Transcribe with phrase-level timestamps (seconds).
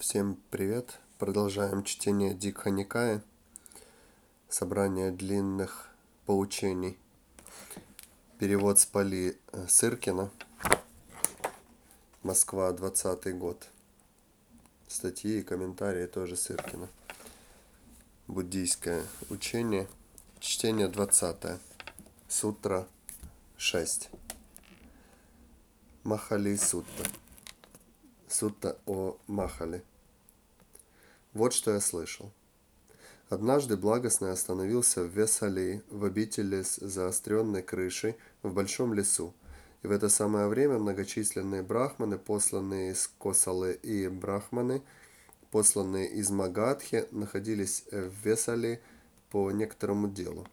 [0.00, 0.98] Всем привет!
[1.18, 3.22] Продолжаем чтение Дикха Никая,
[4.48, 5.90] собрание длинных
[6.24, 6.98] поучений.
[8.38, 10.30] Перевод с Пали э, Сыркина,
[12.22, 13.68] Москва, 20 год.
[14.88, 16.88] Статьи и комментарии тоже Сыркина.
[18.26, 19.86] Буддийское учение,
[20.38, 21.60] чтение 20.
[22.26, 22.88] Сутра
[23.58, 24.08] 6.
[26.04, 27.04] Махали Сутта.
[28.28, 29.84] Сутта о Махале.
[31.32, 32.32] Вот что я слышал.
[33.28, 39.32] Однажды благостный остановился в Весали, в обители с заостренной крышей, в большом лесу.
[39.84, 44.82] И в это самое время многочисленные брахманы, посланные из Косалы и брахманы,
[45.52, 48.80] посланные из Магадхи, находились в Весали
[49.30, 50.48] по некоторому делу.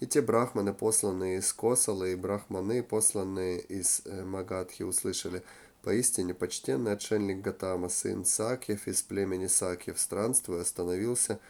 [0.00, 5.42] И те брахманы, посланные из Косалы, и брахманы, посланные из э, Магадхи, услышали–
[5.82, 11.40] Поистине почтенный отшельник Гатама, сын Сакьев из племени Сакьев, странствуя, остановился,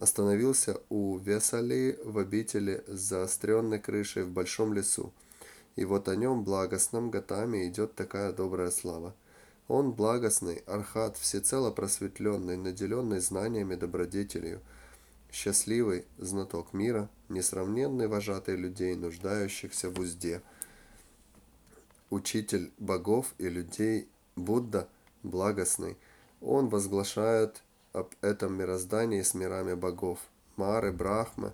[0.00, 5.12] остановился у Весали в обители с заостренной крышей в большом лесу.
[5.76, 9.14] И вот о нем, благостном Гатаме, идет такая добрая слава.
[9.68, 14.60] Он благостный, архат, всецело просветленный, наделенный знаниями добродетелью,
[15.30, 20.42] счастливый знаток мира, несравненный вожатый людей, нуждающихся в узде–
[22.10, 24.88] учитель богов и людей, Будда,
[25.22, 25.96] благостный,
[26.40, 30.20] он возглашает об этом мироздании с мирами богов,
[30.56, 31.52] Мары, Брахмы,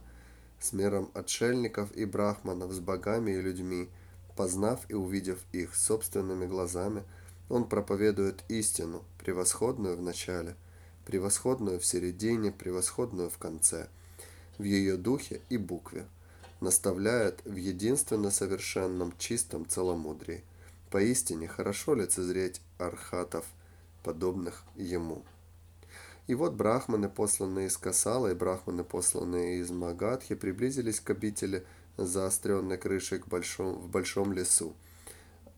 [0.61, 3.89] с миром отшельников и брахманов, с богами и людьми,
[4.37, 7.03] познав и увидев их собственными глазами,
[7.49, 10.57] он проповедует истину, превосходную в начале,
[11.05, 13.89] превосходную в середине, превосходную в конце,
[14.59, 16.07] в ее духе и букве
[16.61, 20.45] наставляет в единственно совершенном чистом целомудрии.
[20.91, 23.45] Поистине хорошо лицезреть архатов,
[24.03, 25.25] подобных ему.
[26.27, 31.65] И вот брахманы, посланные из Касала, и брахманы, посланные из Магадхи, приблизились к обители
[31.97, 34.75] заостренной крышей к большом, в большом лесу.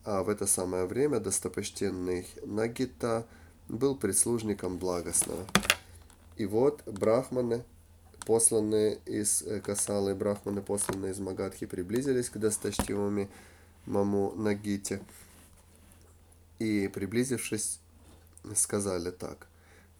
[0.03, 3.25] А в это самое время достопочтенный Нагита
[3.69, 5.45] был прислужником благостного.
[6.35, 7.63] И вот брахманы,
[8.27, 13.29] посланные из э, Касалы, брахманы, посланные из Магадхи, приблизились к досточтимому
[13.85, 14.99] Маму Нагите
[16.59, 17.79] и, приблизившись,
[18.53, 19.47] сказали так.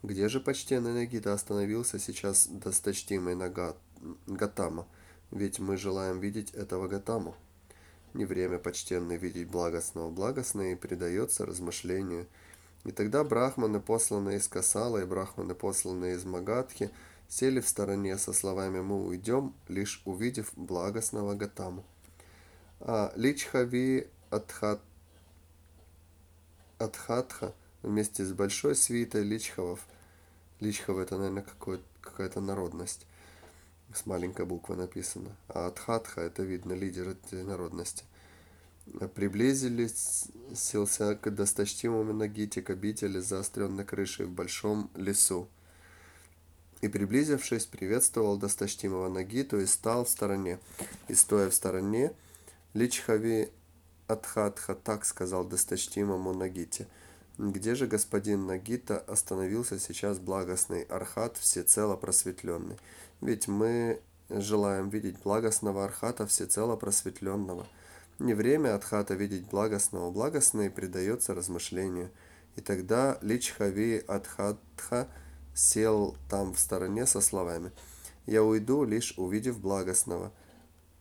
[0.03, 3.77] «Где же почтенный Нагита остановился сейчас досточтимый Нагат,
[4.27, 4.85] Гатама?
[5.31, 7.33] Ведь мы желаем видеть этого Гатаму».
[8.13, 10.09] Не время почтенный видеть благостного.
[10.09, 12.27] Благостное и предается размышлению.
[12.83, 16.89] И тогда брахманы, посланные из Касала, и брахманы, посланные из Магадхи,
[17.27, 21.83] сели в стороне со словами «Мы уйдем, лишь увидев благостного Гатаму».
[22.79, 24.81] А Личхави Адхат,
[26.77, 29.85] Адхатха вместе с большой свитой Личхавов,
[30.59, 31.45] Личхав это, наверное,
[32.01, 33.05] какая-то народность,
[33.93, 38.03] с маленькой буквы написано, а Адхатха это видно лидер этой народности,
[39.15, 45.49] приблизились селся к досточтимому Нагите к обители заостренной крышей в большом лесу
[46.81, 50.59] и, приблизившись, приветствовал досточтимого Нагиту и стал в стороне.
[51.07, 52.11] И, стоя в стороне,
[52.73, 53.49] Личхави
[54.07, 56.87] Адхатха так сказал досточтимому Нагите.
[57.37, 62.77] Где же господин Нагита остановился сейчас благостный Архат, всецело просветленный?
[63.21, 67.67] Ведь мы желаем видеть благостного Архата, всецело просветленного.
[68.19, 72.09] Не время Адхата видеть благостного, благостный предается размышлению.
[72.55, 75.07] И тогда Личхави Адхатха
[75.57, 77.71] сел там в стороне со словами
[78.25, 80.31] «Я уйду, лишь увидев благостного,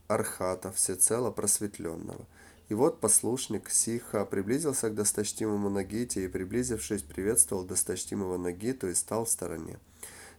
[0.07, 2.25] архата, всецело просветленного».
[2.69, 9.23] И вот послушник Сиха приблизился к досточтимому Нагите и, приблизившись, приветствовал досточтимого Нагиту и стал
[9.23, 9.79] в стороне.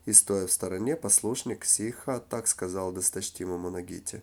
[0.04, 4.22] И стоя в стороне, послушник Сиха так сказал досточтимому Нагите.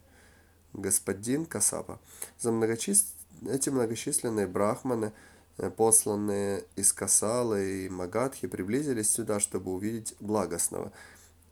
[0.73, 1.99] «Господин Касапа,
[2.37, 3.13] за многочис...
[3.47, 5.13] эти многочисленные брахманы–
[5.57, 10.91] посланные из Касалы и Магадхи, приблизились сюда, чтобы увидеть благостного.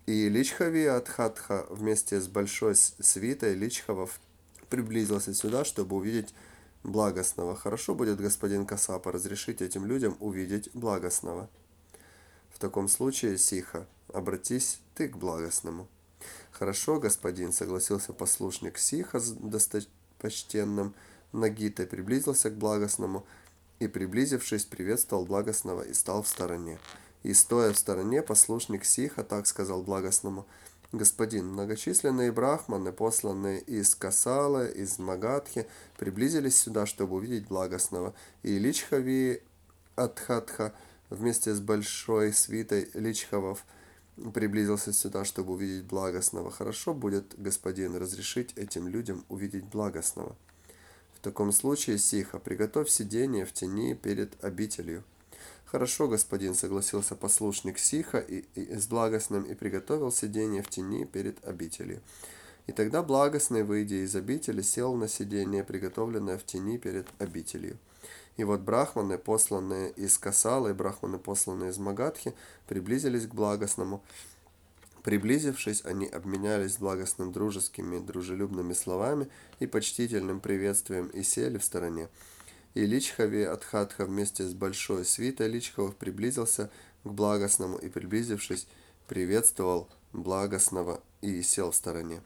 [0.05, 4.19] И Личхави Адхатха вместе с большой свитой Личхавов
[4.69, 6.33] приблизился сюда, чтобы увидеть
[6.83, 7.55] благостного.
[7.55, 11.49] Хорошо будет, господин Касапа, разрешить этим людям увидеть благостного.
[12.53, 15.88] В таком случае, Сиха, обратись ты к благостному.
[16.51, 20.94] Хорошо, господин, согласился послушник Сиха с достопочтенным
[21.31, 23.25] Нагитой, приблизился к благостному–
[23.83, 26.80] и, приблизившись, приветствовал благостного и стал в стороне.
[27.24, 30.45] И, стоя в стороне, послушник Сиха так сказал благостному,
[30.91, 38.13] «Господин, многочисленные брахманы, посланные из Касала, из Магадхи, приблизились сюда, чтобы увидеть благостного,
[38.44, 39.41] и Личхави
[39.95, 40.74] Адхатха
[41.09, 43.65] вместе с большой свитой личховов
[44.33, 46.51] приблизился сюда, чтобы увидеть благостного.
[46.51, 50.35] Хорошо будет, господин, разрешить этим людям увидеть благостного.
[51.23, 55.05] Таком случае, Сиха, приготовь сидение в тени перед обителью.
[55.63, 61.41] Хорошо, господин, согласился послушник Сиха и, и с благостным и приготовил сидение в тени перед
[61.47, 62.01] обителью.
[62.67, 67.77] И тогда благостный, выйдя из обители, сел на сидение, приготовленное в тени перед обителью.
[68.35, 72.33] И вот брахманы, посланные из Касала, и брахманы, посланные из Магадхи,
[72.67, 74.03] приблизились к благостному.
[75.03, 79.27] Приблизившись, они обменялись благостным дружескими, дружелюбными словами
[79.59, 82.09] и почтительным приветствием и сели в стороне.
[82.73, 86.71] И Личхави Адхатха вместе с большой свитой Личхавов приблизился
[87.03, 88.67] к благостному и, приблизившись,
[89.07, 92.21] приветствовал благостного и сел в стороне.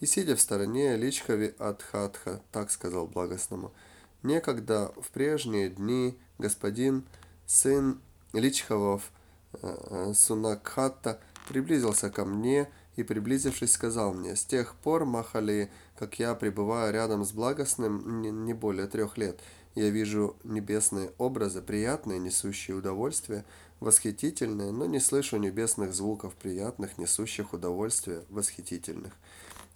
[0.00, 3.72] И сидя в стороне, Личхави Адхатха так сказал благостному–
[4.24, 7.04] Некогда, в прежние дни, господин,
[7.44, 8.00] сын
[8.32, 9.12] Личхавов
[9.52, 16.18] э, э, Сунакхатта, приблизился ко мне и, приблизившись, сказал мне, «С тех пор, Махали, как
[16.18, 19.40] я пребываю рядом с благостным не более трех лет,
[19.74, 23.44] я вижу небесные образы, приятные, несущие удовольствие,
[23.80, 29.12] восхитительные, но не слышу небесных звуков, приятных, несущих удовольствие, восхитительных».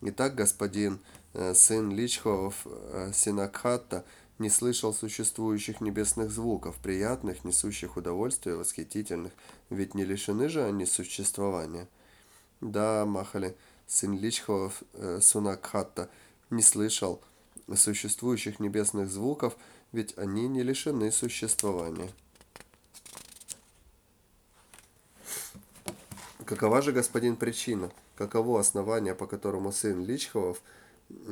[0.01, 1.01] Итак, господин,
[1.35, 2.67] э, сын Личховов
[3.13, 4.05] Синакхатта,
[4.39, 9.33] не слышал существующих небесных звуков, приятных, несущих удовольствие, восхитительных,
[9.69, 11.89] ведь не лишены же они существования.
[12.61, 13.57] Да, Махали,
[13.87, 16.09] сын Личхова э, Сунакхатта,
[16.51, 17.21] не слышал
[17.75, 19.57] существующих небесных звуков,
[19.93, 22.11] ведь они не лишены существования.
[26.45, 27.91] Какова же, господин, причина?
[28.17, 30.63] Каково основание, по которому сын Личховов–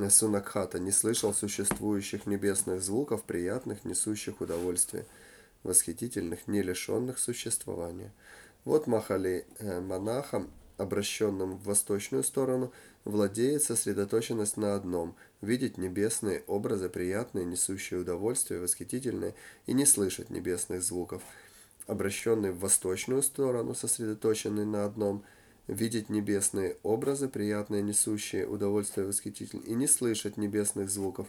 [0.08, 5.04] Сунакхата не слышал существующих небесных звуков, приятных, несущих удовольствие,
[5.62, 8.12] восхитительных, не лишенных существования.
[8.64, 12.72] Вот Махали э, монахом, обращенным в восточную сторону,
[13.04, 19.34] владеет сосредоточенность на одном– видеть небесные образы, приятные, несущие удовольствие, восхитительные,
[19.66, 21.22] и не слышать небесных звуков.
[21.86, 25.22] Обращенный в восточную сторону, сосредоточенный на одном–
[25.66, 31.28] видеть небесные образы, приятные, несущие удовольствие восхитительных, и не слышать небесных звуков,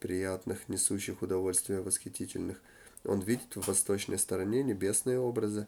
[0.00, 2.60] приятных, несущих удовольствие восхитительных.
[3.04, 5.66] Он видит в восточной стороне небесные образы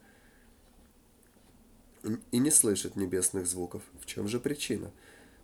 [2.31, 3.83] и не слышит небесных звуков.
[4.01, 4.91] В чем же причина?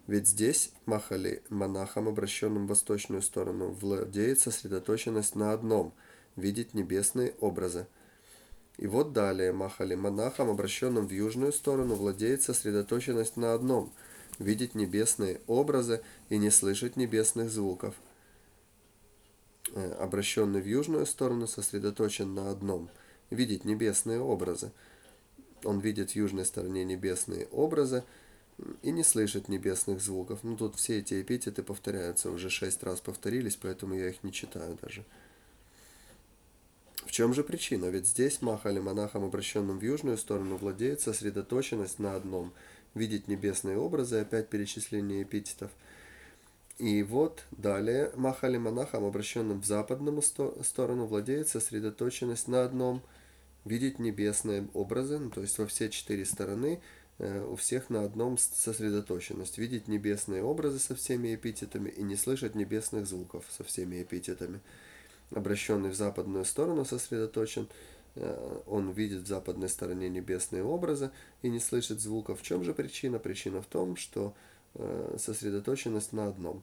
[0.06, 5.92] Ведь здесь Махали, монахом, обращенным в восточную сторону, владеет сосредоточенность на одном–
[6.36, 7.86] видеть небесные образы–
[8.78, 13.92] и вот далее Махали монахом, обращенным в южную сторону, владеет сосредоточенность на одном–
[14.38, 17.94] видеть небесные образы и не слышать небесных звуков.
[19.74, 22.88] Э, обращенный в южную сторону сосредоточен на одном–
[23.30, 24.72] видеть небесные образы.
[25.64, 28.04] Он видит в южной стороне небесные образы
[28.82, 30.40] и не слышит небесных звуков.
[30.42, 34.78] Ну тут все эти эпитеты повторяются, уже шесть раз повторились, поэтому я их не читаю
[34.80, 35.04] даже.
[37.12, 37.90] В чем же причина?
[37.90, 42.54] Ведь здесь Махали монахом, обращенным в южную сторону, владеет сосредоточенность на одном–
[42.94, 45.70] видеть небесные образы, опять перечисление эпитетов.
[46.78, 53.02] И вот далее Махали монахом, обращенным в западную сторону, владеет сосредоточенность на одном–
[53.66, 56.80] видеть небесные образы, ну, то есть во все четыре стороны
[57.18, 59.58] э, у всех на одном сосредоточенность.
[59.58, 64.62] Видеть небесные образы со всеми эпитетами и не слышать небесных звуков со всеми эпитетами
[65.34, 67.68] обращенный в западную сторону сосредоточен,
[68.14, 71.10] э, он видит в западной стороне небесные образы
[71.42, 72.40] и не слышит звуков.
[72.40, 73.18] В чем же причина?
[73.18, 74.34] Причина в том, что
[74.74, 76.62] э, сосредоточенность на одном.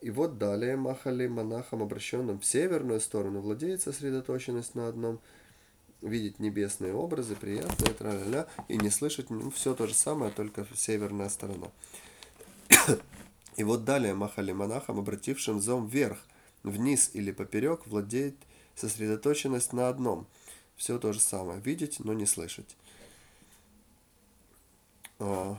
[0.00, 5.20] И вот далее Махали монахом, обращенным в северную сторону, владеет сосредоточенность на одном,
[6.00, 11.28] видеть небесные образы, приятные, тра-ля-ля, и не слышать ну, все то же самое, только северная
[11.28, 11.68] сторона.
[13.56, 16.18] И вот далее Махали монахом, обратившим зом вверх,
[16.62, 18.36] вниз или поперек владеет
[18.74, 20.26] сосредоточенность на одном.
[20.76, 21.60] Все то же самое.
[21.60, 22.76] Видеть, но не слышать.
[25.18, 25.58] А,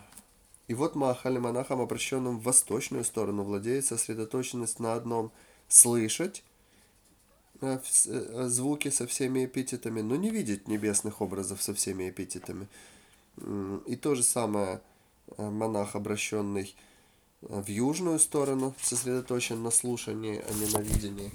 [0.68, 5.32] и вот Махали монахом, обращенным в восточную сторону, владеет сосредоточенность на одном.
[5.68, 6.44] Слышать
[7.62, 12.68] э, э, звуки со всеми эпитетами, но не видеть небесных образов со всеми эпитетами.
[13.88, 14.82] И то же самое
[15.38, 16.76] э, монах, обращенный
[17.50, 21.32] в южную сторону, сосредоточен на слушании, а не на видении.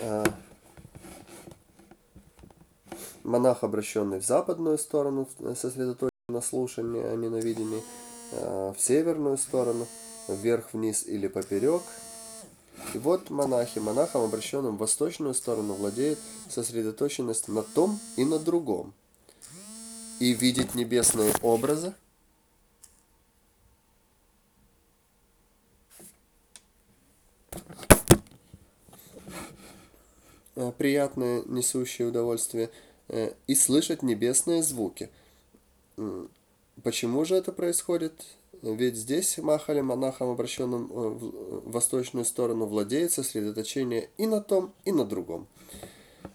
[0.00, 0.24] А,
[3.24, 7.82] монах, обращенный в западную сторону, сосредоточен на слушании, а не на видении.
[8.32, 9.86] А, в северную сторону,
[10.28, 11.82] вверх, вниз или поперек.
[12.94, 16.18] И вот монахи, монахам, обращенным в восточную сторону, владеет
[16.50, 18.92] сосредоточенность на том и на другом.
[20.18, 21.94] И видеть небесные образы,
[30.78, 32.70] приятное, несущее удовольствие,
[33.46, 35.10] и слышать небесные звуки.
[36.82, 38.14] Почему же это происходит?
[38.62, 44.92] Ведь здесь Махали, монахом, обращенным э, в восточную сторону, владеет сосредоточение и на том, и
[44.92, 45.48] на другом.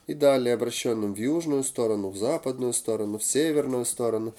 [0.07, 4.33] И далее обращенным в южную сторону, в западную сторону, в северную сторону,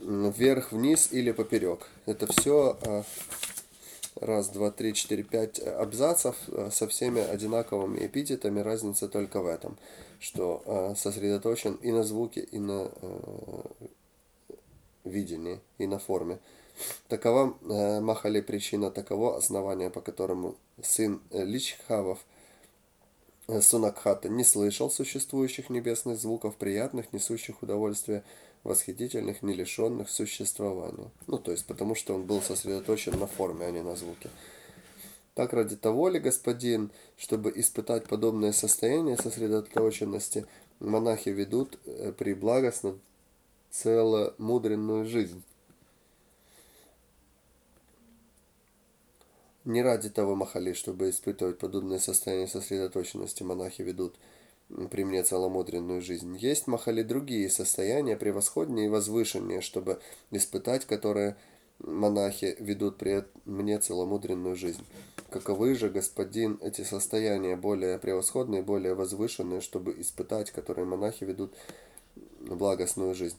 [0.00, 1.88] вверх, вниз или поперек.
[2.06, 3.02] Это все э,
[4.20, 8.60] раз, два, три, четыре, пять абзацев э, со всеми одинаковыми эпитетами.
[8.60, 9.78] Разница только в этом,
[10.20, 12.90] что сосредоточен и на звуке, и на
[15.04, 16.38] видении, и на форме.
[17.08, 22.18] Такова э, Махали причина, таково основание, по которому сын э, Личхавов
[23.48, 28.22] э, Сунакхата не слышал существующих небесных звуков, приятных, несущих удовольствие,
[28.64, 31.10] восхитительных, не лишенных существования.
[31.26, 34.30] Ну, то есть, потому что он был сосредоточен на форме, а не на звуке.
[35.34, 40.46] Так ради того ли, господин, чтобы испытать подобное состояние сосредоточенности,
[40.80, 41.78] монахи ведут
[42.18, 42.98] при благостно
[43.70, 45.42] целомудренную жизнь.
[49.64, 54.16] Не ради того махали, чтобы испытывать подобное состояние сосредоточенности, монахи ведут
[54.90, 56.36] при мне целомудренную жизнь.
[56.36, 61.36] Есть махали другие состояния, превосходнее и возвышеннее, чтобы испытать которые
[61.78, 64.84] монахи ведут при мне целомудренную жизнь.
[65.30, 71.54] Каковы же, господин, эти состояния более превосходные, более возвышенные, чтобы испытать, которые монахи ведут
[72.40, 73.36] благостную жизнь.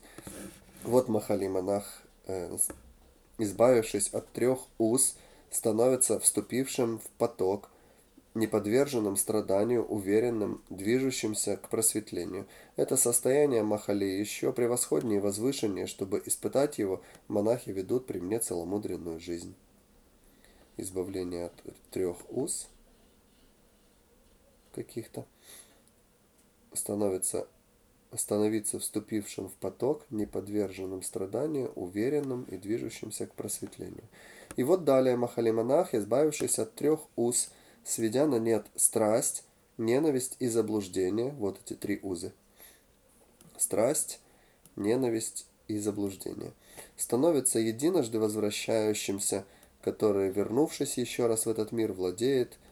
[0.84, 2.56] Вот махали монах, э,
[3.38, 5.16] избавившись от трех уз,
[5.52, 7.70] становится вступившим в поток,
[8.40, 12.48] неподверженным страданию, уверенным, движущимся к просветлению.
[12.76, 19.20] Это состояние Махали еще превосходнее и возвышеннее, чтобы испытать его, монахи ведут при мне целомудренную
[19.20, 19.54] жизнь.
[20.78, 21.54] Избавление от
[21.92, 22.70] трех уз
[24.74, 25.26] каких-то
[26.74, 27.48] становится
[28.16, 34.04] становиться вступившим в поток, неподверженным страданию, уверенным и движущимся к просветлению.
[34.56, 37.52] И вот далее Махалиманах, избавившись от трех уз,
[37.90, 39.44] сведя на нет страсть,
[39.78, 42.32] ненависть и заблуждение, вот эти три узы.
[43.58, 44.20] Страсть,
[44.76, 46.54] ненависть и заблуждение.
[46.98, 49.46] Становится единожды возвращающимся,
[49.82, 52.58] который, вернувшись еще раз в этот мир, владеет–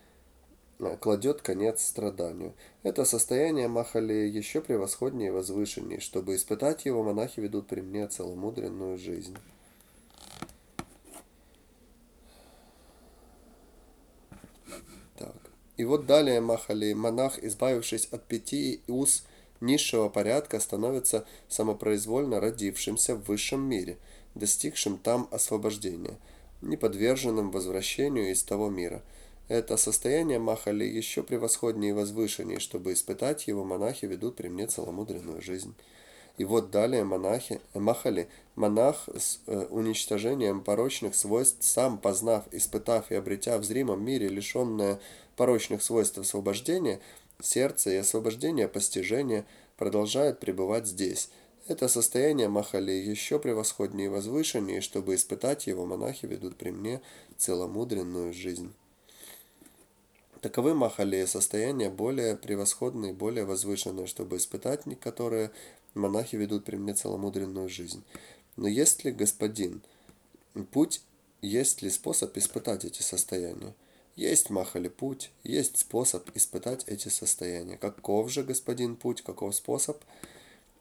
[0.79, 2.53] Э, кладет конец страданию.
[2.83, 5.99] Это состояние Махали еще превосходнее и возвышеннее.
[5.99, 9.35] Чтобы испытать его, монахи ведут при мне целомудренную жизнь.
[15.17, 15.35] Так.
[15.77, 19.23] И вот далее Махали, монах, избавившись от пяти уз
[19.61, 23.97] низшего порядка, становится самопроизвольно родившимся в высшем мире,
[24.35, 26.17] достигшим там освобождения,
[26.61, 29.01] неподверженным возвращению из того мира–
[29.47, 35.41] это состояние Махали еще превосходнее и возвышеннее, чтобы испытать его, монахи ведут при мне целомудренную
[35.41, 35.73] жизнь.
[36.37, 43.15] И вот далее монахи, Махали, монах с э, уничтожением порочных свойств, сам познав, испытав и
[43.15, 44.99] обретя в зримом мире лишенное
[45.35, 46.99] порочных свойств освобождения,
[47.41, 49.45] сердце и освобождение постижения
[49.77, 51.29] продолжает пребывать здесь.
[51.67, 57.01] Это состояние Махали еще превосходнее и возвышеннее, чтобы испытать его, монахи ведут при мне
[57.37, 58.73] целомудренную жизнь.
[60.41, 65.51] Таковы махали состояния более превосходные, более возвышенные, чтобы испытать которые
[65.95, 68.03] монахи ведут при мне целомудренную жизнь.
[68.55, 69.81] Но есть ли, господин,
[70.71, 71.01] путь,
[71.41, 73.73] есть ли способ испытать эти состояния?
[74.15, 77.77] Есть махали путь, есть способ испытать эти состояния.
[77.77, 79.97] Каков же, господин, путь, каков способ?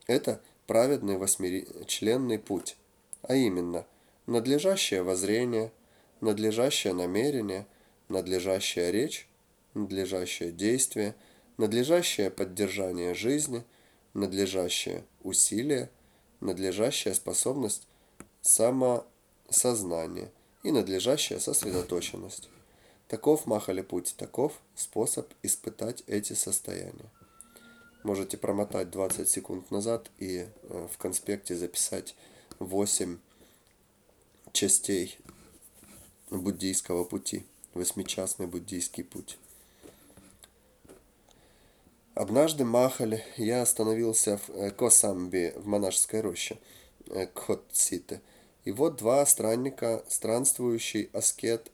[0.06, 2.76] Это праведный восьмичленный путь,
[3.22, 3.84] а именно
[4.26, 5.70] надлежащее воззрение,
[6.20, 7.66] надлежащее намерение,
[8.08, 9.28] надлежащая речь,
[9.76, 11.14] надлежащее действие,
[11.56, 13.64] надлежащее поддержание жизни,
[14.14, 15.90] надлежащее усилие,
[16.40, 17.86] надлежащая способность
[18.40, 20.30] самосознания
[20.62, 22.48] и надлежащая сосредоточенность.
[23.08, 27.10] Таков махали путь, таков способ испытать эти состояния.
[28.02, 32.14] Можете промотать 20 секунд назад и э, в конспекте записать
[32.58, 33.18] 8
[34.52, 35.18] частей
[36.30, 39.38] буддийского пути, восьмичастный буддийский путь.
[42.16, 46.56] Однажды Махаль я остановился в э, Косамби, в монашеской роще
[47.10, 48.22] э, Кхотсите.
[48.64, 51.70] И вот два странника, странствующий аскет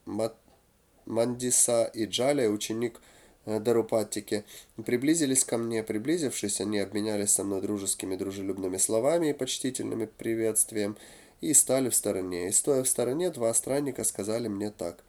[1.06, 3.00] Мандиса и Джалия, ученик
[3.46, 4.42] э, Дарупаттики,
[4.84, 5.84] приблизились ко мне.
[5.84, 10.96] Приблизившись, они обменялись со мной дружескими дружелюбными словами и почтительными приветствием
[11.40, 12.48] и стали в стороне.
[12.48, 15.04] И стоя в стороне, два странника сказали мне так.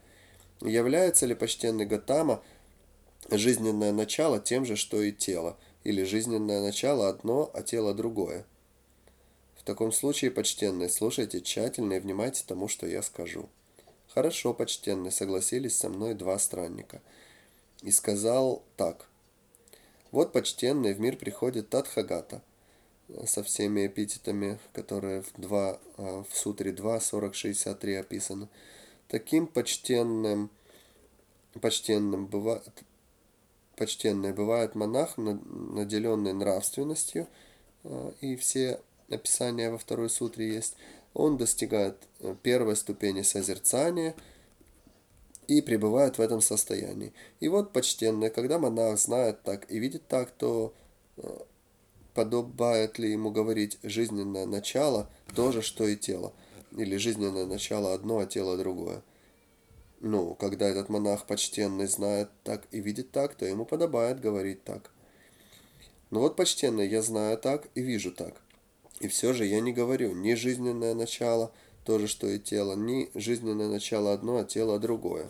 [0.62, 2.44] Является ли почтенный Гатама
[3.30, 5.58] жизненное начало тем же, что и тело?
[5.84, 8.46] Или жизненное начало одно, а тело другое?
[9.56, 13.50] В таком случае, почтенные, слушайте тщательно и внимайте тому, что я скажу.
[14.14, 17.02] Хорошо, почтенные, согласились со мной два странника.
[17.82, 19.08] И сказал так.
[20.12, 22.42] Вот, почтенный, в мир приходит Тадхагата–
[23.26, 28.48] со всеми эпитетами, которые в, 2, а, в Сутре 2, 40, 63 описаны.
[29.08, 30.50] Таким почтенным,
[31.62, 32.64] почтенным бывает,
[33.76, 37.28] почтенный бывает монах, наделенный нравственностью,
[37.84, 40.76] а, и все описания во второй сутре есть.
[41.14, 44.16] Он достигает э, первой ступени созерцания
[45.48, 47.14] и пребывает в этом состоянии.
[47.40, 50.74] И вот почтенный, когда монах знает так и видит так, то
[51.18, 51.40] э,
[52.14, 56.34] подобает ли ему говорить жизненное начало то же, что и тело,
[56.72, 59.04] или жизненное начало одно, а тело другое.
[60.06, 64.92] Ну, когда этот монах почтенный знает так и видит так, то ему подобает говорить так.
[66.12, 68.42] Ну вот, почтенный, я знаю так и вижу так.
[69.00, 71.54] И все же я не говорю ни жизненное начало,
[71.86, 75.30] то же, что и тело, ни жизненное начало одно, а тело другое.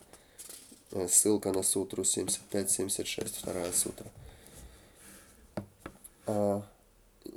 [0.89, 4.07] Э, ссылка на сутру 75-76, вторая сутра.
[6.25, 6.65] А,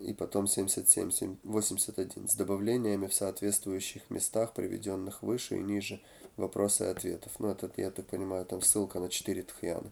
[0.00, 6.00] и потом 77, 81 с добавлениями в соответствующих местах, приведенных выше и ниже
[6.36, 7.32] вопросы и ответов.
[7.38, 9.90] Ну, это, я так понимаю, там ссылка на 4 тхьяны.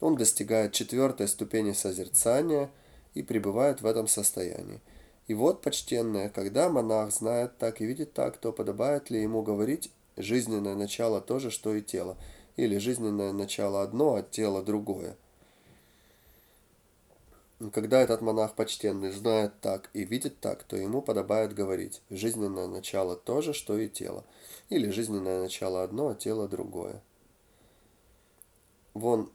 [0.00, 2.70] Он достигает четвертой ступени созерцания
[3.14, 4.80] и пребывает в этом состоянии.
[5.26, 9.90] И вот, почтенное, когда монах знает так и видит так, то подобает ли ему говорить
[10.16, 12.16] жизненное начало то же, что и тело,
[12.56, 15.16] или жизненное начало одно, а тело другое–
[17.72, 23.16] когда этот монах почтенный знает так и видит так, то ему подобает говорить «жизненное начало
[23.16, 24.24] то же, что и тело»,
[24.68, 27.02] или «жизненное начало одно, а тело другое».
[28.94, 29.30] Вон,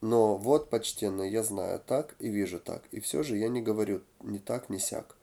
[0.00, 4.02] но вот, почтенный, я знаю так и вижу так, и все же я не говорю
[4.22, 5.16] ни так, ни сяк.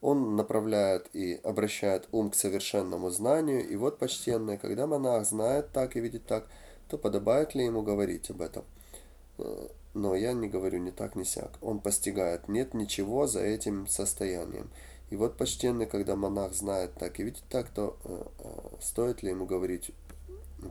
[0.00, 5.96] Он направляет и обращает ум к совершенному знанию, и вот, почтенный, когда монах знает так
[5.96, 6.46] и видит так,
[6.88, 8.64] то подобает ли ему говорить об этом?
[9.98, 11.58] Но я не говорю ни так, ни сяк.
[11.60, 14.70] Он постигает, нет ничего за этим состоянием.
[15.10, 19.30] И вот почтенный, когда монах знает так и видит так, то э, э, стоит ли
[19.30, 19.90] ему говорить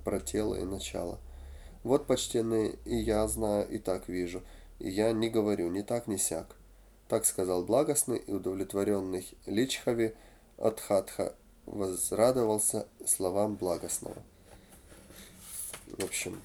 [0.05, 1.19] про тело и начало.
[1.83, 4.43] Вот почтенный, и я знаю, и так вижу,
[4.79, 6.55] и я не говорю ни так, ни сяк.
[7.09, 10.15] Так сказал благостный и удовлетворенный Личхави
[10.57, 11.35] Адхатха
[11.65, 14.23] возрадовался словам благостного.
[15.97, 16.41] В общем,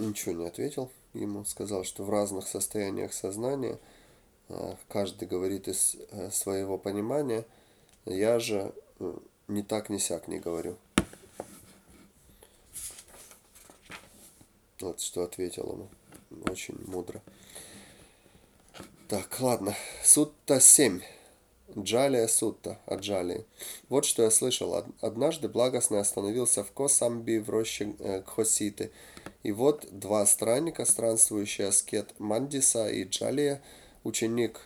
[0.00, 3.78] ничего не ответил ему, сказал, что в разных состояниях сознания
[4.48, 7.44] э, каждый говорит из э, своего понимания,
[8.04, 9.14] я же э,
[9.48, 10.76] не так, ни сяк не говорю.
[14.80, 15.88] Вот что ответил ему.
[16.48, 17.20] Очень мудро.
[19.08, 19.74] Так, ладно.
[20.04, 21.00] Сутта 7.
[21.76, 23.44] Джалия Сутта, от Джалии.
[23.88, 24.84] Вот что я слышал.
[25.00, 27.94] Однажды благостный остановился в Косамби в роще
[28.26, 28.90] Кхоситы.
[29.48, 33.62] И вот два странника, странствующий аскет Мандиса и Джалия,
[34.04, 34.60] ученик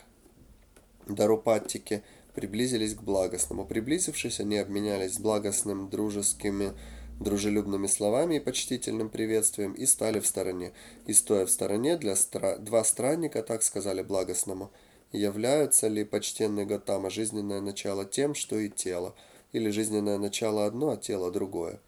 [1.07, 2.03] Дарупаттики,
[2.35, 3.65] приблизились к благостному.
[3.65, 6.73] Приблизившись, они обменялись благостным дружескими
[7.21, 10.73] дружелюбными словами и почтительным приветствием и стали в стороне.
[11.05, 12.57] И стоя в стороне, для стра...
[12.57, 14.69] два странника так сказали благостному–
[15.13, 19.13] Являются ли почтенные Гатама жизненное начало тем, что и тело,
[19.51, 21.79] или жизненное начало одно, а тело другое?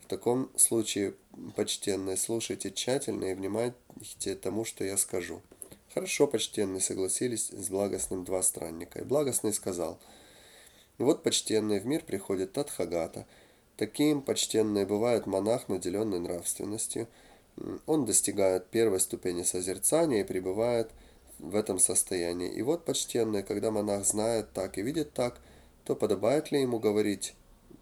[0.00, 1.14] В таком случае,
[1.54, 5.42] почтенные, слушайте тщательно и внимайте тому, что я скажу.
[5.92, 9.00] Хорошо, почтенные, согласились с благостным два странника.
[9.00, 9.98] И благостный сказал,
[10.98, 13.26] вот почтенный в мир приходит Тадхагата.
[13.76, 17.08] Таким почтенный бывает монах, наделенный нравственностью.
[17.86, 20.90] Он достигает первой ступени созерцания и пребывает
[21.38, 22.52] в этом состоянии.
[22.52, 25.40] И вот, почтенные, когда монах знает так и видит так,
[25.84, 27.34] то подобает ли ему говорить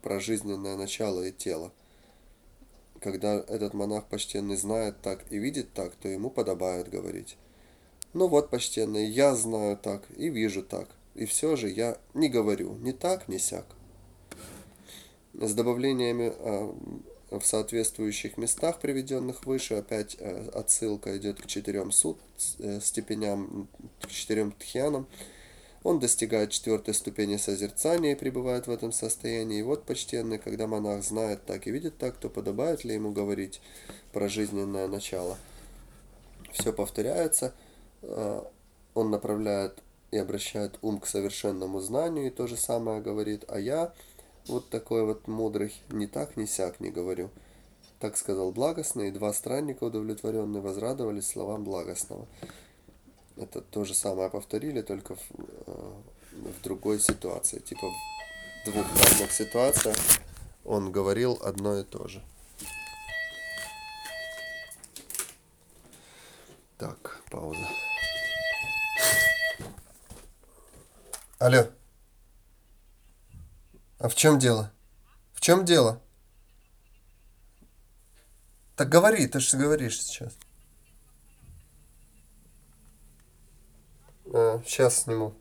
[0.02, 1.72] про жизненное начало и тело?
[3.02, 7.36] Когда этот монах почтенный знает так и видит так, то ему подобает говорить.
[8.12, 12.74] Ну вот, почтенный, я знаю так и вижу так, и все же я не говорю
[12.76, 13.66] ни так, ни сяк.
[15.34, 16.76] С добавлениями а,
[17.38, 19.74] в соответствующих местах, приведенных выше.
[19.74, 22.18] Опять э, отсылка идет к четырем суд,
[22.58, 23.68] э, степеням,
[24.00, 25.06] к четырем тхьянам.
[25.85, 29.59] Он достигает четвертой ступени созерцания и пребывает в этом состоянии.
[29.59, 33.61] И вот, почтенный, когда монах знает так и видит так, то подобает ли ему говорить
[34.12, 35.37] про жизненное начало?
[36.53, 37.53] Все повторяется.
[38.03, 38.49] А,
[38.95, 43.45] он направляет и обращает ум к совершенному знанию, и то же самое говорит.
[43.49, 43.92] А я,
[44.47, 47.31] вот такой вот мудрый, ни так, ни сяк не говорю.
[47.99, 52.27] Так сказал благостный, и два странника, удовлетворенные, возрадовались словам благостного.
[53.42, 55.31] Это то же самое повторили, только в,
[55.66, 57.59] э, в другой ситуации.
[57.59, 59.96] Типа в двух разных ситуациях
[60.64, 62.22] он говорил одно и то же.
[66.78, 67.68] Так, пауза.
[71.40, 71.66] Алло.
[73.98, 74.72] А в чем дело?
[75.33, 76.00] В чем дело?
[78.76, 80.33] Так говори, ты же говоришь сейчас.
[84.64, 85.35] Сейчас сниму.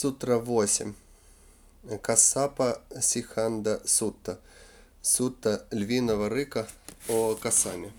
[0.00, 0.94] Сутра 8.
[2.00, 4.38] Касапа Сиханда Сутта.
[5.02, 6.68] Сутта львиного рыка
[7.08, 7.90] о Касане.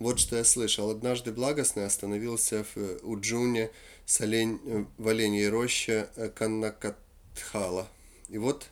[0.00, 0.90] Вот что я слышал.
[0.90, 3.70] Однажды благостный остановился в Уджуне
[4.04, 7.86] с олень, в оленьей роще Каннакатхала.
[8.28, 8.66] И вот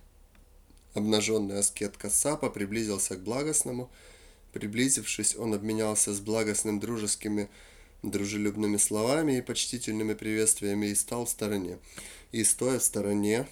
[0.94, 3.88] обнаженный аскет Касапа приблизился к благостному.
[4.52, 7.48] Приблизившись, он обменялся с благостным дружескими
[8.02, 11.78] дружелюбными словами и почтительными приветствиями и стал в стороне.
[12.32, 13.46] И стоя в стороне,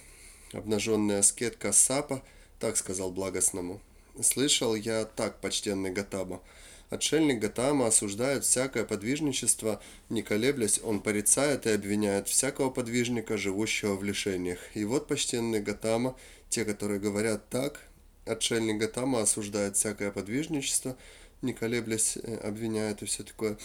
[0.53, 2.23] обнаженный аскет Кассапа,
[2.59, 3.81] так сказал благостному.
[4.21, 6.41] «Слышал я так, почтенный Гатаба.
[6.89, 14.03] Отшельник Гатама осуждает всякое подвижничество, не колеблясь, он порицает и обвиняет всякого подвижника, живущего в
[14.03, 14.57] лишениях.
[14.73, 16.15] И вот, почтенный Гатама,
[16.49, 17.79] те, которые говорят так,
[18.25, 20.97] отшельник Гатама осуждает всякое подвижничество,
[21.41, 23.57] не колеблясь, э, обвиняют и все такое.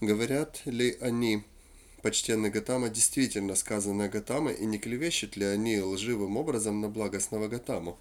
[0.00, 1.44] Говорят ли они,
[2.02, 7.98] почтенный Гатама, действительно сказанное Гатама, и не клевещут ли они лживым образом на благостного Гатаму?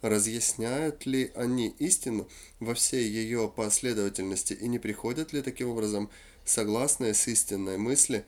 [0.00, 2.28] Разъясняют ли они истину
[2.60, 6.08] во всей ее последовательности и не приходят ли таким образом
[6.44, 8.24] согласные с истинной мысли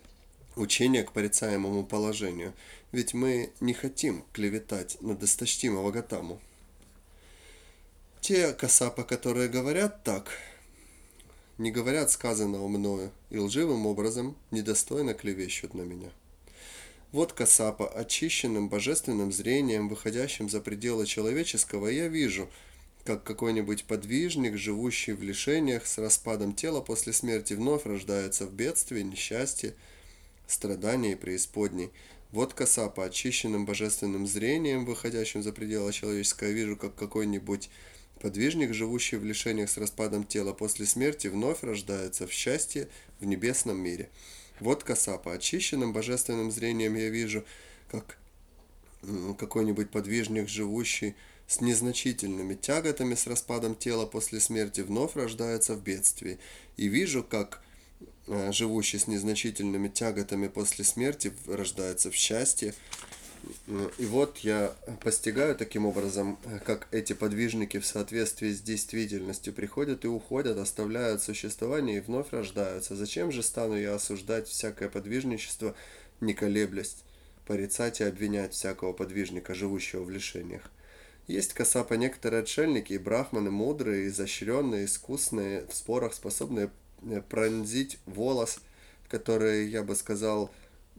[0.56, 2.52] учение к порицаемому положению,
[2.92, 6.40] ведь мы не хотим клеветать на досточтимого Гатаму.
[8.20, 10.30] Те касапа, которые говорят так,
[11.56, 16.10] не говорят сказанного мною и лживым образом недостойно клевещут на меня.
[17.12, 22.48] Вот Касапа, очищенным божественным зрением, выходящим за пределы человеческого, я вижу,
[23.04, 29.02] как какой-нибудь подвижник, живущий в лишениях с распадом тела после смерти, вновь рождается в бедствии,
[29.02, 29.74] несчастье,
[30.46, 31.90] страдании и преисподней.
[32.30, 37.70] Вот Касапа, очищенным божественным зрением, выходящим за пределы человеческого, я вижу, как какой-нибудь
[38.20, 43.78] подвижник, живущий в лишениях с распадом тела после смерти, вновь рождается в счастье в небесном
[43.78, 44.08] мире.
[44.60, 45.32] Вот Касапа.
[45.32, 47.44] Очищенным божественным зрением я вижу,
[47.90, 48.18] как
[49.38, 51.14] какой-нибудь подвижник, живущий
[51.46, 56.38] с незначительными тяготами с распадом тела после смерти, вновь рождается в бедствии.
[56.76, 57.62] И вижу, как
[58.26, 62.74] э, живущий с незначительными тяготами после смерти рождается в счастье
[63.98, 70.08] и вот я постигаю таким образом, как эти подвижники в соответствии с действительностью приходят и
[70.08, 72.96] уходят, оставляют существование и вновь рождаются.
[72.96, 75.74] Зачем же стану я осуждать всякое подвижничество,
[76.20, 76.96] не колеблясь,
[77.46, 80.70] порицать и обвинять всякого подвижника, живущего в лишениях?
[81.26, 86.70] Есть касапа некоторые отшельники и брахманы, мудрые, изощренные, искусные, в спорах способные
[87.02, 88.58] э, пронзить волос,
[89.08, 90.50] которые, я бы сказал,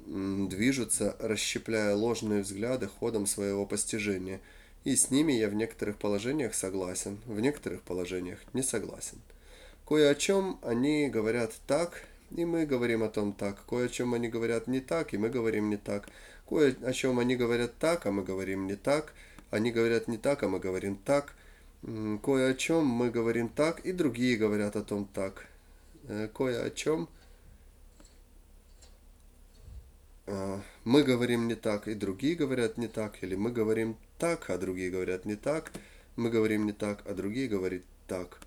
[0.06, 4.42] движутся, расщепляя ложные взгляды ходом своего постижения,
[4.84, 9.20] и с ними я в некоторых положениях согласен, в некоторых положениях не согласен.
[9.88, 12.04] Кое о чем они говорят так,
[12.36, 15.30] и мы говорим о том так, кое о чем они говорят не так, и мы
[15.30, 16.10] говорим не так,
[16.48, 19.14] кое о чем они говорят так, а мы говорим не так,
[19.50, 21.36] они говорят не так, а мы говорим так,
[22.24, 25.48] кое о чем мы говорим так, и другие говорят о том так,
[26.08, 27.10] э, кое о чем
[30.21, 30.21] а,
[30.84, 34.90] мы говорим не так, и другие говорят не так, или мы говорим так, а другие
[34.90, 35.72] говорят не так,
[36.16, 38.40] мы говорим не так, а другие говорят так.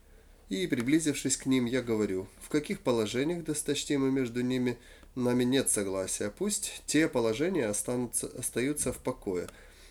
[0.48, 4.78] И, приблизившись к ним, я говорю, в каких положениях досточтимы между ними
[5.14, 9.48] нами нет согласия, пусть те положения останутся, остаются в покое.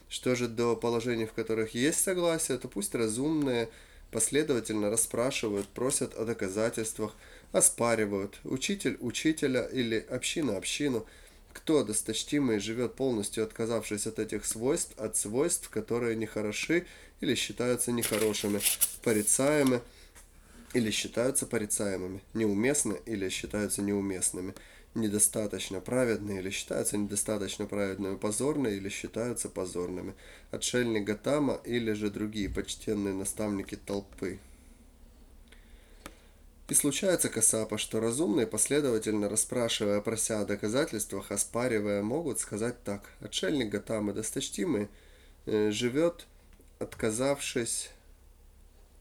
[0.10, 3.70] Что же до положений, в которых есть согласие, то пусть разумные
[4.12, 7.16] последовательно расспрашивают, просят о доказательствах,
[7.52, 11.06] оспаривают, учитель учителя или община общину–
[11.54, 16.86] кто досточтимый живет полностью отказавшись от этих свойств, от свойств, которые нехороши
[17.22, 18.60] или считаются нехорошими,
[19.04, 19.82] порицаемы
[20.74, 24.56] или считаются порицаемыми, неуместны или считаются неуместными,
[24.96, 30.16] недостаточно праведны или считаются недостаточно праведными, позорны или считаются позорными,
[30.52, 34.40] отшельник Гатама или же другие почтенные наставники толпы.
[36.74, 43.12] И случается касапа, что разумные, последовательно расспрашивая, прося о доказательствах, оспаривая, могут сказать так.
[43.20, 44.88] Отшельник Гатамы досточтимый
[45.46, 46.26] э, живет,
[46.80, 47.92] отказавшись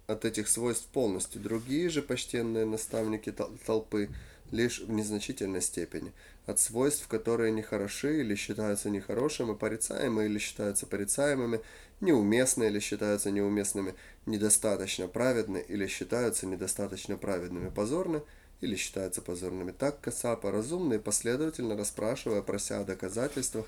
[0.07, 1.41] от этих свойств полностью.
[1.41, 3.33] Другие же почтенные наставники
[3.65, 4.11] толпы
[4.51, 6.13] лишь в незначительной степени.
[6.45, 11.63] От свойств, которые нехороши или считаются нехорошими, порицаемые или считаются порицаемыми,
[12.03, 13.95] неуместны или считаются неуместными,
[14.27, 18.21] недостаточно праведны или считаются недостаточно праведными, позорны
[18.61, 19.73] или считаются позорными.
[19.73, 23.67] Так Касапа разумные, последовательно расспрашивая, прося о доказательствах,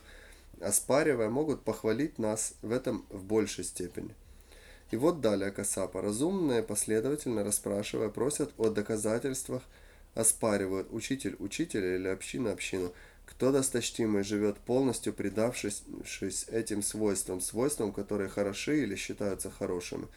[0.60, 4.14] оспаривая, могут похвалить нас в этом в большей степени.
[4.90, 6.02] И вот далее Касапа.
[6.02, 9.62] Разумные, последовательно расспрашивая, просят о доказательствах,
[10.14, 12.92] оспаривают учитель учителя или община общину.
[13.26, 15.82] Кто досточтимый живет полностью предавшись
[16.48, 20.08] этим свойствам, свойствам, которые хороши или считаются хорошими,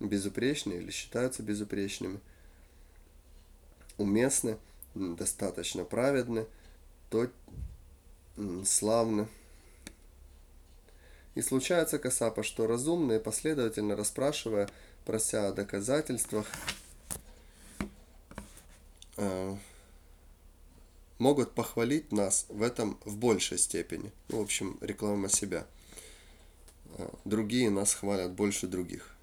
[0.00, 2.20] безупречны или считаются безупречными,
[3.98, 4.56] уместны,
[4.94, 6.46] достаточно праведны,
[7.10, 7.28] то
[8.64, 9.28] славны.
[11.34, 14.68] И случается Касапа, что разумные, последовательно расспрашивая,
[15.04, 16.46] прося о доказательствах,
[19.16, 19.56] э,
[21.22, 24.10] могут похвалить нас в этом в большей степени.
[24.28, 25.66] Ну, в общем, реклама себя.
[26.98, 29.14] А, другие нас хвалят больше других.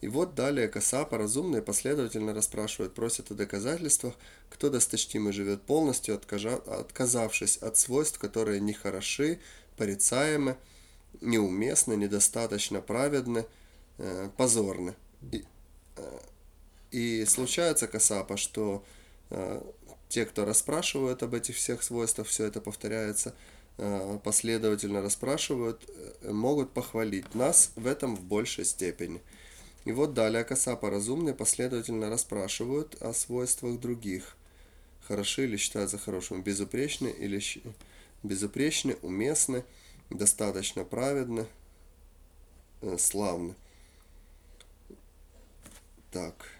[0.00, 4.14] И вот далее Касапа разумные последовательно расспрашивают, просят о доказательствах,
[4.50, 9.40] кто досточтимый живет полностью, отказавшись от свойств, которые нехороши,
[9.76, 10.56] порицаемы,
[11.20, 13.46] неуместны, недостаточно праведны,
[13.98, 14.94] э, позорны.
[15.32, 15.44] И,
[15.96, 16.18] э,
[16.90, 18.84] и случается Касапа, что
[19.30, 19.62] э,
[20.08, 23.34] те, кто расспрашивают об этих всех свойствах, все это повторяется,
[23.78, 29.20] э, последовательно расспрашивают, э, могут похвалить нас в этом в большей степени.
[29.84, 34.36] И вот далее Касапа разумные последовательно расспрашивают о свойствах других,
[35.06, 37.42] хороши или считаются хорошими, безупречны или
[38.22, 39.64] безупречны, уместны,
[40.10, 41.46] достаточно праведны,
[42.80, 43.54] э, славны.
[46.10, 46.53] Так.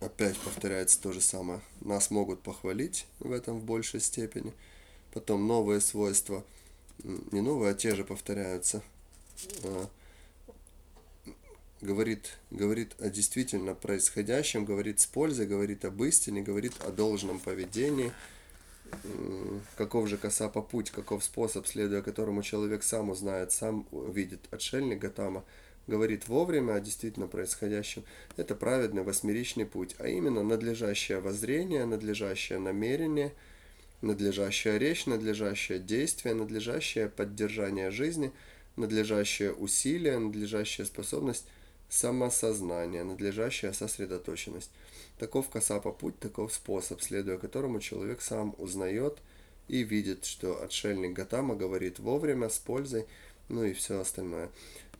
[0.00, 1.60] Опять повторяется то же самое.
[1.80, 4.52] Нас могут похвалить в этом в большей степени.
[5.12, 6.44] Потом новые свойства,
[7.02, 8.82] не новые, а те же повторяются.
[9.64, 9.88] А,
[11.80, 18.12] говорит, говорит о действительно происходящем, говорит с пользой, говорит об истине, говорит о должном поведении.
[19.76, 25.44] Каков же Касапа путь, каков способ, следуя которому человек сам узнает, сам видит отшельник Гатама,
[25.86, 28.04] говорит вовремя о действительно происходящем.
[28.36, 33.32] Это праведный восьмеричный путь, а именно надлежащее воззрение, надлежащее намерение,
[34.02, 38.32] надлежащая речь, надлежащее действие, надлежащее поддержание жизни,
[38.76, 41.46] надлежащее усилие, надлежащая способность
[41.88, 44.70] самосознание, надлежащая сосредоточенность.
[45.18, 49.18] Таков Касапа путь, таков способ, следуя которому человек сам узнает
[49.68, 53.06] и видит, что отшельник Гатама говорит вовремя, с пользой,
[53.48, 54.50] ну и все остальное.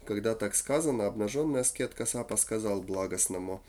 [0.06, 3.62] Когда так сказано, обнаженный аскет Касапа сказал благостному,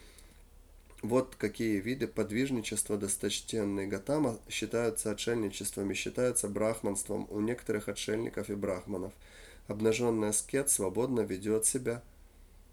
[1.02, 8.56] вот какие виды подвижничества досточтенный Гатама считаются отшельничеством и считаются брахманством у некоторых отшельников и
[8.56, 9.14] брахманов.
[9.68, 12.02] Обнаженный аскет свободно ведет себя–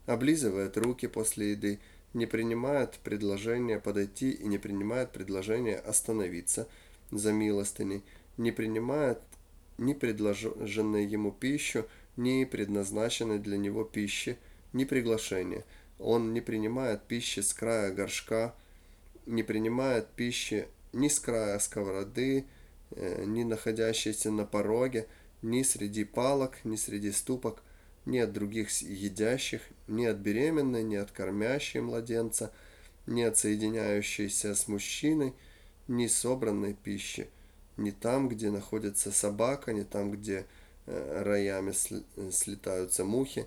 [0.07, 1.81] облизывает руки после еды,
[2.13, 6.69] не принимает предложение подойти и не принимает предложение остановиться
[7.11, 8.05] за милостыней,
[8.37, 9.19] не принимает
[9.79, 14.39] ни предложенной ему пищу, ни предназначенной для него пищи,
[14.73, 15.65] ни приглашения.
[15.99, 18.55] Он не принимает пищи с края горшка,
[19.27, 22.45] не принимает пищи ни с края сковороды,
[22.91, 25.07] э, ни находящейся на пороге,
[25.43, 27.63] ни среди палок, ни среди ступок–
[28.07, 32.53] ни от других едящих, ни от беременной, ни от кормящей младенца,
[33.07, 35.35] ни от соединяющейся с мужчиной,
[35.89, 37.29] ни собранной пищи,
[37.77, 40.47] ни там, где находится собака, ни там, где
[40.87, 41.73] роями
[42.31, 43.47] слетаются мухи,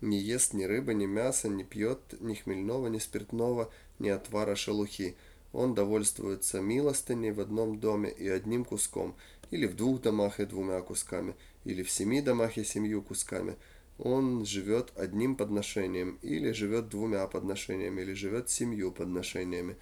[0.00, 5.16] не ест ни рыбы, ни мяса, не пьет ни хмельного, ни спиртного, ни отвара шелухи.
[5.52, 9.16] Он довольствуется милостыней в одном доме и одним куском,
[9.50, 13.56] или в двух домах и двумя кусками, или в семи домах и семью кусками–
[13.98, 19.76] он живет одним подношением, или живет двумя подношениями, или живет семью подношениями.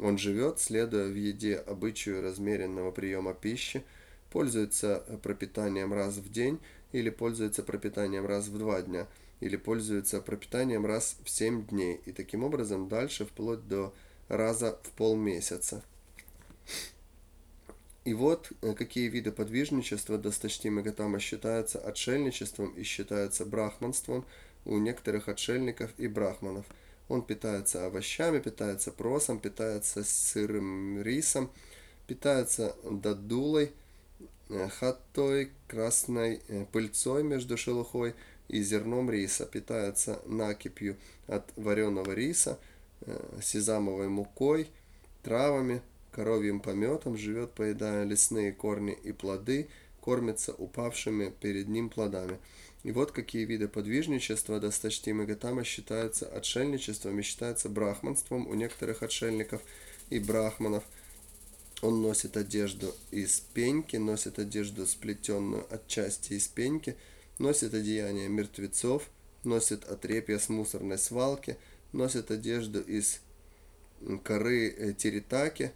[0.00, 3.82] Он живет, следуя в еде обычаю размеренного приема пищи,
[4.30, 6.60] пользуется пропитанием раз в день,
[6.92, 9.06] или пользуется пропитанием раз в два дня,
[9.40, 13.94] или пользуется пропитанием раз в семь дней, и таким образом дальше вплоть до
[14.28, 15.82] раза в полмесяца.
[18.04, 24.24] И вот э, какие виды подвижничества досточтимы Гатама считаются отшельничеством и считаются брахманством
[24.64, 26.64] у некоторых отшельников и брахманов.
[27.08, 31.50] Он питается овощами, питается просом, питается сырым рисом,
[32.06, 33.70] питается дадулой, э,
[34.68, 38.14] хатой, красной э, пыльцой между шелухой
[38.48, 42.58] и зерном риса, питается накипью от вареного риса,
[43.40, 44.68] сезамовой мукой,
[45.22, 45.82] травами,
[46.12, 49.68] коровьим пометом, живет, поедая лесные корни и плоды,
[50.00, 52.38] кормится упавшими перед ним плодами.
[52.82, 59.60] И вот какие виды подвижничества досточтимы Гатама считаются отшельничеством и считаются брахманством у некоторых отшельников
[60.08, 60.84] и брахманов.
[61.82, 66.96] Он носит одежду из пеньки, носит одежду сплетенную от части из пеньки,
[67.38, 69.08] носит одеяние мертвецов,
[69.44, 71.56] носит отрепья с мусорной свалки,
[71.92, 73.20] носит одежду из
[74.22, 75.72] коры э, теритаки,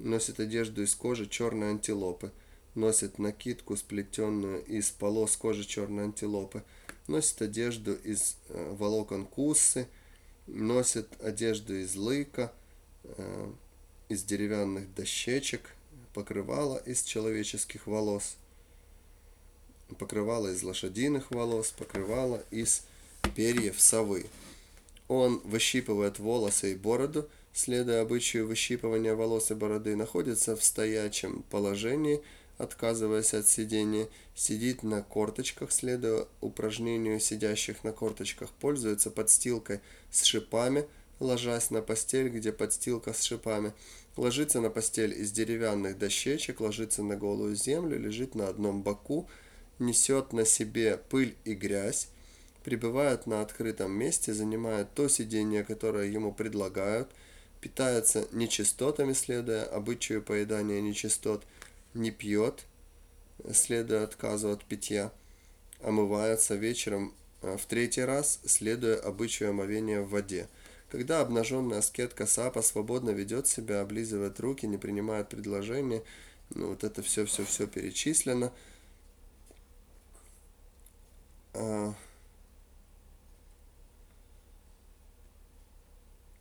[0.00, 2.32] Носит одежду из кожи черной антилопы.
[2.74, 6.62] Носит накидку, сплетенную из полос кожи черной антилопы.
[7.06, 9.86] Носит одежду из э, волокон куссы.
[10.46, 12.50] Носит одежду из лыка,
[13.04, 13.52] э,
[14.10, 15.62] из деревянных дощечек.
[16.12, 18.36] Покрывало из человеческих волос.
[19.98, 21.70] Покрывало из лошадиных волос.
[21.70, 22.82] Покрывало из
[23.34, 24.26] перьев совы.
[25.08, 32.22] Он выщипывает волосы и бороду– следуя обычаю выщипывания волос и бороды, находится в стоячем положении,
[32.58, 39.80] отказываясь от сидения, сидит на корточках, следуя упражнению сидящих на корточках, пользуется подстилкой
[40.10, 40.86] с шипами,
[41.18, 43.72] ложась на постель, где подстилка с шипами,
[44.20, 49.28] ложится на постель из деревянных дощечек, ложится на голую землю, лежит на одном боку,
[49.78, 52.08] несет на себе пыль и грязь,
[52.64, 57.10] пребывает на открытом месте, занимает то сиденье, которое ему предлагают–
[57.60, 61.44] питается нечистотами, следуя обычаю поедания нечистот,
[61.94, 62.64] не пьет,
[63.52, 65.12] следуя отказу от питья,
[65.82, 70.48] омывается вечером в третий раз, следуя обычаю омовения в воде.
[70.90, 76.02] Когда обнаженный аскет Касапа свободно ведет себя, облизывает руки, не принимает предложения,
[76.50, 78.52] ну, вот это все-все-все перечислено.
[81.54, 81.94] А,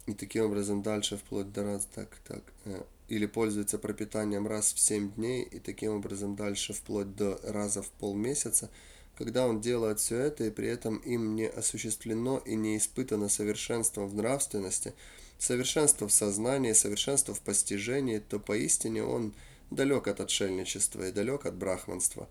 [0.08, 4.80] и таким образом дальше вплоть до раз, так, так, э, или пользуется пропитанием раз в
[4.80, 8.72] 7 дней, и таким образом дальше вплоть до раза в полмесяца,
[9.20, 14.06] когда он делает все это, и при этом им не осуществлено и не испытано совершенство
[14.06, 14.94] в нравственности,
[15.38, 19.34] совершенство в сознании, совершенство в постижении, то поистине он
[19.72, 22.30] далек от отшельничества и далек от брахманства.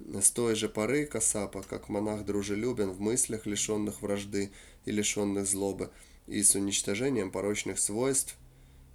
[0.00, 4.50] С той же поры Касапа, как монах дружелюбен в мыслях, лишенных вражды
[4.86, 5.90] и лишенных злобы,
[6.26, 8.36] и с уничтожением порочных свойств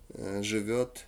[0.09, 1.05] э, живет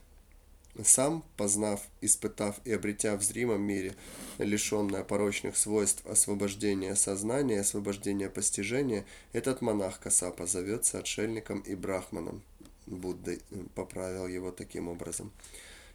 [0.84, 3.96] сам, познав, испытав и обретя в зримом мире,
[4.38, 12.42] лишенное порочных свойств освобождения сознания, освобождения постижения, этот монах Касапа зовется отшельником и брахманом.
[12.88, 13.38] Будда
[13.76, 15.32] поправил его таким образом.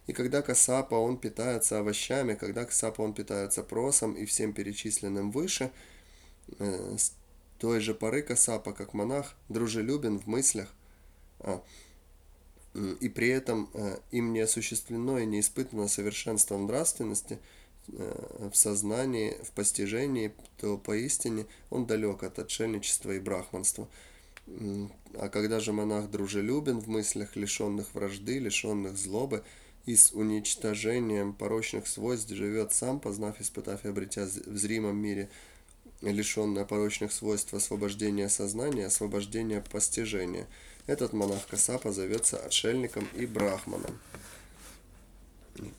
[0.07, 5.71] И когда Касапа он питается овощами, когда Касапа он питается просом и всем перечисленным выше,
[6.59, 7.13] э, с
[7.59, 10.73] той же поры Касапа, как монах, дружелюбен в мыслях,
[11.39, 11.61] а,
[12.99, 17.39] и при этом э, им не осуществлено и не испытано совершенство нравственности,
[17.87, 23.87] э, в сознании, в постижении, то поистине он далек от отшельничества и брахманства.
[25.15, 29.43] А когда же монах дружелюбен в мыслях, лишенных вражды, лишенных злобы,
[29.85, 35.29] и с уничтожением порочных свойств живет сам, познав, испытав и обретя в зримом мире
[36.01, 40.47] лишенное порочных свойств освобождения сознания, освобождения постижения.
[40.87, 43.99] Этот монах Касапа зовется отшельником и брахманом.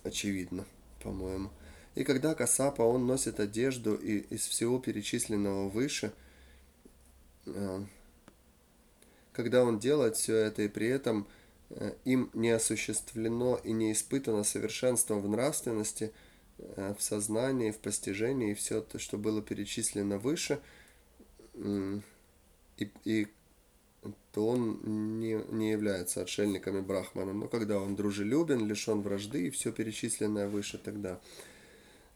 [0.05, 0.65] Очевидно,
[1.03, 1.51] по-моему.
[1.95, 6.13] И когда Касапа, он носит одежду и из всего перечисленного выше,
[7.47, 7.85] э,
[9.33, 11.27] когда он делает все это и при этом
[11.71, 16.13] Э, им не осуществлено и не испытано совершенство в нравственности,
[16.59, 20.61] э, в сознании, в постижении, и все то, что было перечислено выше,
[21.55, 23.27] и, и
[24.33, 27.41] то он не, не является отшельником и брахманом.
[27.41, 31.21] Но когда он дружелюбен, лишен вражды и все перечисленное выше, тогда.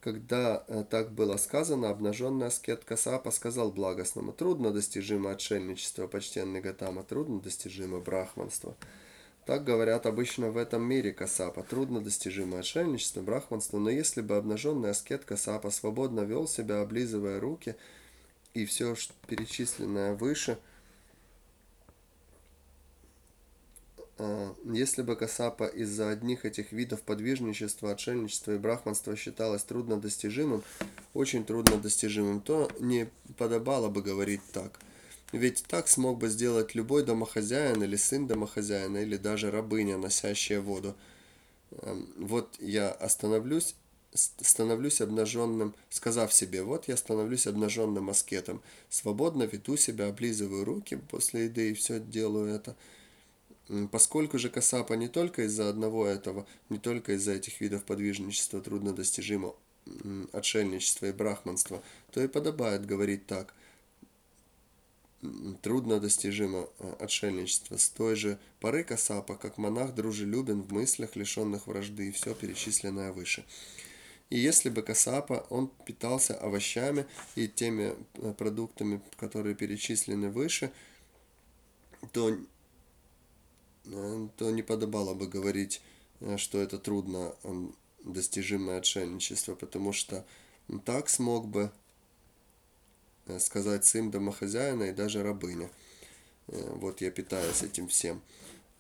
[0.01, 7.05] Когда э, так было сказано, обнаженный аскет Касапа сказал благостному, трудно достижимо отшельничество, почтенный Гатама,
[7.05, 8.75] трудно достижимо брахманство.
[9.45, 11.65] Так говорят обычно в этом мире Касапа.
[11.65, 17.77] Трудно достижимое отшельничество, брахманство, но если бы обнаженный аскет Касапа свободно вел себя, облизывая руки,
[18.55, 18.95] и все
[19.27, 20.59] перечисленное выше,
[23.99, 24.02] а,
[24.65, 30.63] если бы Касапа из-за одних этих видов подвижничества, отшельничества и брахманства считалось труднодостижимым,
[31.15, 34.79] очень труднодостижимым, то не подобало бы говорить так–
[35.33, 40.95] ведь так смог бы сделать любой домохозяин или сын домохозяина, или даже рабыня, носящая воду.
[41.71, 43.75] Эм, вот я остановлюсь,
[44.13, 48.61] становлюсь обнаженным, сказав себе, вот я становлюсь обнаженным аскетом,
[48.91, 52.77] свободно веду себя, облизываю руки после еды и все делаю это.
[53.91, 58.93] Поскольку же Касапа не только из-за одного этого, не только из-за этих видов подвижничества трудно
[58.93, 59.55] достижимо
[60.33, 63.55] отшельничества и брахманства, то и подобает говорить так–
[65.63, 67.77] трудно достижимо э, отшельничество.
[67.77, 73.13] С той же поры Касапа, как монах дружелюбен в мыслях, лишенных вражды, и все перечисленное
[73.13, 73.45] выше.
[74.31, 77.07] И если бы Касапа, он питался овощами
[77.37, 80.73] и теми э, продуктами, которые перечислены выше,
[82.13, 82.37] то,
[83.85, 85.83] то не подобало бы говорить,
[86.37, 87.35] что это трудно
[88.05, 90.25] достижимое отшельничество, потому что
[90.85, 91.71] так смог бы
[93.27, 95.71] Э, сказать сын домохозяина и даже рабыня.
[96.49, 98.21] Э, вот я питаюсь этим всем.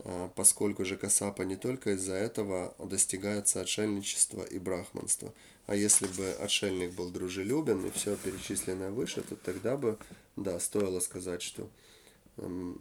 [0.04, 5.32] А поскольку же Касапа не только из-за этого достигается отшельничество и брахманство.
[5.66, 9.96] А если бы отшельник был дружелюбен и все перечисленное выше, то тогда бы,
[10.34, 11.70] да, стоило сказать, что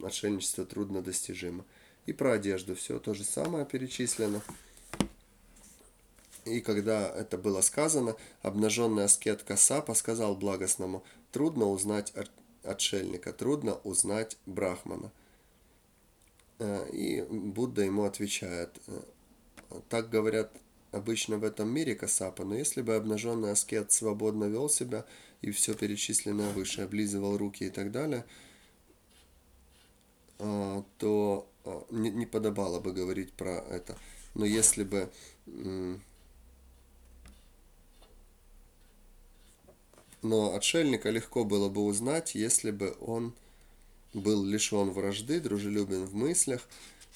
[0.02, 1.64] отшельничество трудно достижимо.
[2.06, 4.42] И про одежду все то же самое перечислено.
[6.44, 12.12] И когда это было сказано, обнаженный аскет Касапа сказал благостному, трудно узнать
[12.64, 15.12] отшельника, трудно узнать брахмана.
[16.58, 19.00] Э, и Будда ему отвечает, «Э,
[19.88, 20.52] так говорят
[20.90, 25.04] обычно в этом мире Касапа, но если бы обнаженный аскет свободно вел себя
[25.40, 28.24] и все перечисленное выше, облизывал руки и так далее,
[30.38, 31.48] э, то
[31.92, 33.96] не, не подобало бы говорить про это.
[34.34, 35.10] Но если бы
[40.22, 43.34] Но отшельника легко было бы узнать, если бы он
[44.14, 46.68] был лишен вражды, дружелюбен в мыслях,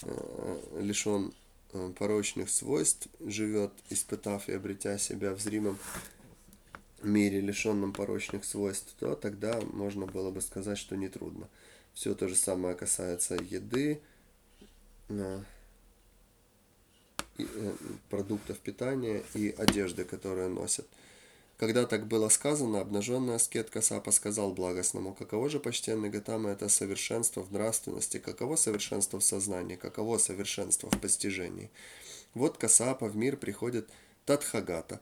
[0.02, 1.32] э, лишен
[1.72, 5.78] э, порочных свойств, живет, испытав и обретя себя в зримом
[7.02, 11.48] мире, лишенном порочных свойств, то тогда можно было бы сказать, что нетрудно.
[11.94, 14.00] Все то же самое касается еды,
[18.08, 20.86] продуктов питания и одежды, которые носят.
[21.58, 27.42] Когда так было сказано, обнаженный аскет Касапа сказал благостному, каково же, почтенный Гатама, это совершенство
[27.42, 31.70] в нравственности, каково совершенство в сознании, каково совершенство в постижении.
[32.34, 33.88] Вот Касапа в мир приходит
[34.26, 35.00] Татхагата.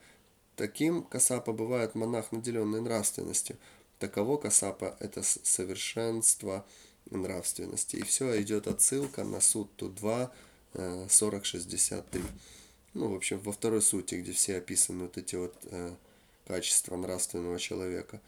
[0.54, 3.56] Таким Касапа бывает монах, наделенный нравственностью.
[3.98, 6.64] Таково Касапа– это совершенство
[7.10, 7.96] нравственности.
[7.96, 10.30] И все идет отсылка на суд Ту-2,
[11.08, 12.22] 4063.
[12.94, 15.94] Ну, в общем, во второй сути, где все описаны вот эти вот э,
[16.46, 18.20] качества нравственного человека,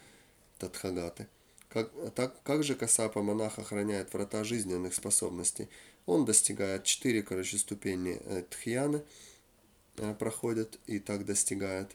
[0.58, 1.28] Тадхагаты.
[1.68, 5.68] Как, так, как же Касапа монах охраняет врата жизненных способностей?
[6.06, 9.02] Он достигает четыре, короче, ступени э, Тхьяны,
[9.98, 11.90] э, проходит и так достигает.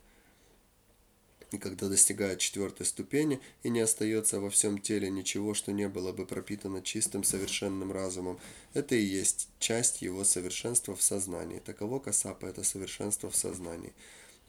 [1.51, 6.13] И когда достигает четвертой ступени, и не остается во всем теле ничего, что не было
[6.13, 8.39] бы пропитано чистым совершенным разумом,
[8.73, 11.59] это и есть часть его совершенства в сознании.
[11.59, 13.91] Таково Касапа– это совершенство в сознании.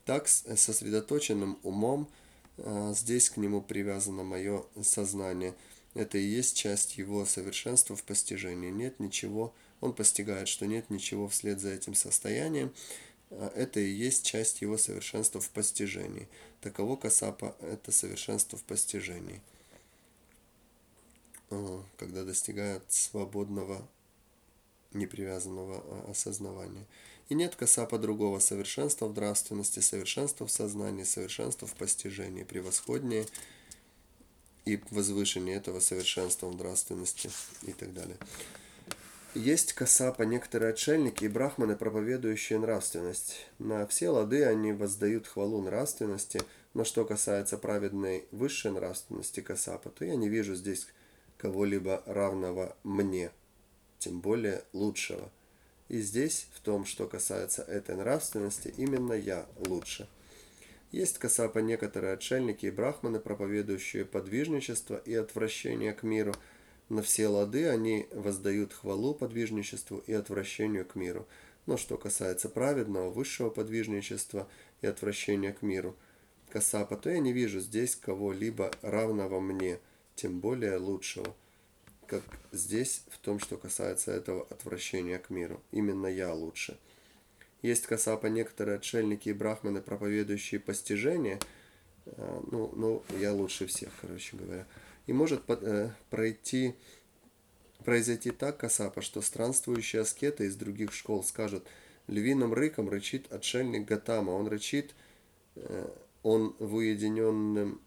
[0.05, 2.09] Так, с сосредоточенным умом,
[2.59, 5.55] а, здесь к нему привязано мое сознание.
[5.95, 8.71] Это и есть часть его совершенства в постижении.
[8.71, 12.73] Нет ничего, он постигает, что нет ничего вслед за этим состоянием.
[13.39, 16.29] А, это и есть часть его совершенства в постижении.
[16.61, 19.41] Таково Касапа– это совершенство в постижении.
[21.99, 23.87] Когда достигает свободного,
[24.93, 26.87] непривязанного а, осознавания.
[27.29, 33.27] И нет касапа другого совершенства в нравственности, совершенства в сознании, совершенства в постижении, превосходнее
[34.65, 37.31] и возвышение этого совершенства в нравственности
[37.63, 38.19] и так далее.
[39.35, 43.47] Есть касапа некоторые отшельники и брахманы, проповедующие нравственность.
[43.59, 46.41] На все лады они воздают хвалу нравственности,
[46.75, 50.87] но что касается праведной высшей нравственности касапа, то я не вижу здесь
[51.39, 53.31] кого-либо равного мне,
[53.99, 55.31] тем более лучшего–
[55.93, 60.09] и здесь, в том, что касается этой нравственности, именно я лучше.
[60.91, 66.35] Есть касапа некоторые отшельники и брахманы, проповедующие подвижничество и отвращение к миру.
[66.93, 71.27] На все лады они воздают хвалу подвижничеству и отвращению к миру.
[71.65, 74.47] Но что касается праведного, высшего подвижничества
[74.83, 75.97] и отвращения к миру,
[76.51, 79.79] касапа, то я не вижу здесь кого-либо равного мне,
[80.17, 81.35] тем более лучшего
[82.07, 85.63] как здесь в том, что касается этого отвращения к миру.
[85.71, 86.79] Именно я лучше.
[87.63, 91.41] Есть касапа некоторые отшельники и брахманы, проповедующие постижение.
[92.05, 94.67] А, ну, ну, я лучше всех, короче говоря.
[95.07, 96.75] И может э, пройти,
[97.85, 101.67] произойти так, касапа, что странствующие аскеты из других школ скажут,
[102.07, 104.31] львиным рыком рычит отшельник Гатама.
[104.31, 104.95] Он рычит,
[105.57, 105.89] э,
[106.23, 107.81] он в уединенном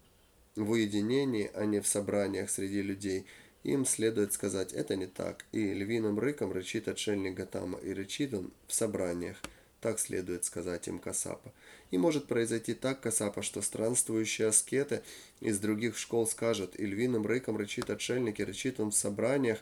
[0.54, 3.26] в уединении, а не в собраниях среди людей–
[3.66, 8.52] им следует сказать «это не так», и львиным рыком рычит отшельник Гатама, и рычит он
[8.68, 9.42] в собраниях.
[9.80, 11.52] Так следует сказать им Касапа.
[11.90, 15.02] И может произойти так, Касапа, что странствующие аскеты
[15.40, 19.58] из других школ скажут, и львиным рыком рычит отшельник, и рычит он в собраниях,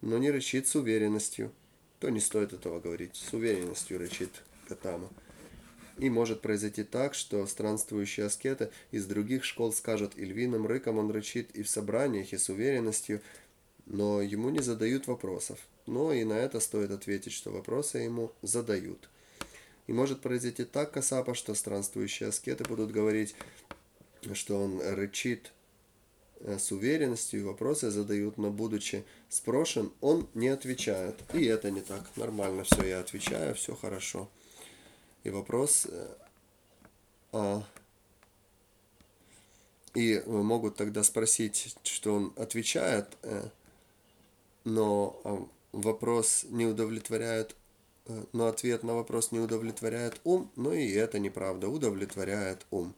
[0.00, 1.50] но не рычит с уверенностью.
[1.98, 3.16] То не стоит этого говорить.
[3.16, 4.30] С уверенностью рычит
[4.68, 5.08] Гатама.
[5.98, 11.10] И может произойти так, что странствующие аскеты из других школ скажут, и львиным рыком он
[11.10, 13.20] рычит и в собраниях, и с уверенностью–
[13.86, 15.58] но ему не задают вопросов.
[15.86, 19.08] Но и на это стоит ответить, что вопросы ему задают.
[19.86, 23.34] И может произойти так, Касапа, что странствующие аскеты будут говорить,
[24.32, 25.52] что он рычит
[26.40, 31.16] э, с уверенностью, и вопросы задают, но будучи спрошен, он не отвечает.
[31.34, 32.04] И это не так.
[32.16, 34.30] Нормально все, я отвечаю, все хорошо.
[35.22, 35.86] И вопрос...
[35.90, 36.06] Э,
[37.32, 37.64] а,
[39.94, 43.48] и могут тогда спросить, что он отвечает, э,
[44.64, 47.56] но а, вопрос не удовлетворяет,
[48.32, 52.94] но ответ на вопрос не удовлетворяет ум, но и это неправда, удовлетворяет ум.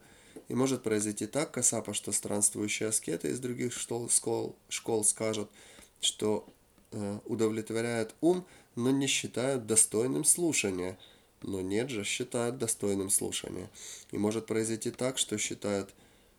[0.49, 5.51] И может произойти так, Касапа, что странствующие аскеты из других школ, школ, школ скажут,
[6.01, 6.47] что
[6.93, 8.47] э, удовлетворяет ум,
[8.77, 10.99] но не считают достойным слушания.
[11.43, 13.71] Но нет же, считают достойным слушания.
[14.11, 15.91] И может произойти так, что считают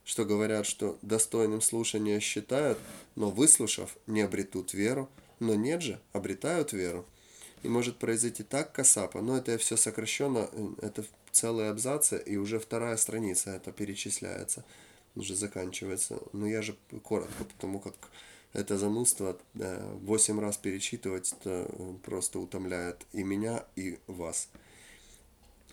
[0.08, 2.80] что говорят, что достойным слушания считают,
[3.16, 5.10] но выслушав, не обретут веру,
[5.42, 7.06] но нет же, обретают веру.
[7.64, 10.50] И может произойти так касапа, но это все сокращенно,
[10.82, 14.64] это целые абзацы, и уже вторая страница это перечисляется.
[15.16, 16.20] уже заканчивается.
[16.34, 17.96] Но я же коротко, потому как
[18.54, 21.70] это занудство 8 раз перечитывать это
[22.04, 24.50] просто утомляет и меня, и вас.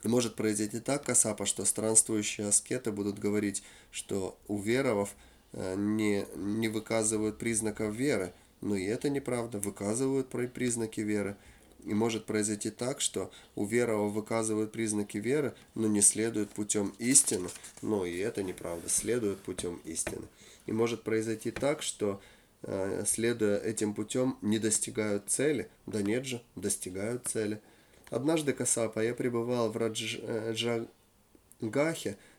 [0.03, 5.15] Может произойти так, Касапа, что странствующие аскеты будут говорить, что уверовав
[5.53, 11.37] э, не, не выказывают признаков веры, но и это неправда, выказывают признаки веры.
[11.85, 17.51] И может произойти так, что у верова выказывают признаки веры, но не следуют путем истины,
[17.83, 20.27] но и это неправда, следуют путем истины.
[20.65, 22.23] И может произойти так, что
[22.63, 27.61] э, следуя этим путем не достигают цели, да нет же, достигают цели.
[28.09, 30.89] Однажды, Касапа, я пребывал в Раджагахе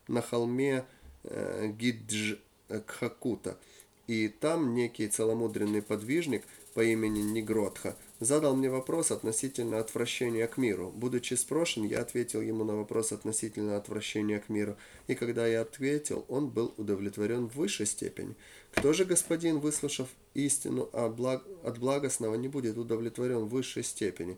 [0.07, 0.85] на холме
[1.23, 3.59] э, Гиджхакута,
[4.07, 6.43] и там некий целомудренный подвижник
[6.73, 10.91] по имени Нигротха задал мне вопрос относительно отвращения к миру.
[10.91, 14.75] Будучи спрошен, я ответил ему на вопрос относительно отвращения к миру,
[15.07, 18.35] и когда я ответил, он был удовлетворен в высшей степени.
[18.73, 24.37] Кто же, господин, выслушав истину от благостного, не будет удовлетворен в высшей степени?